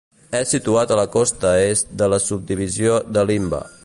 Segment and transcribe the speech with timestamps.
[0.37, 3.61] És situat a la costa est de la subdivisió de Limbe.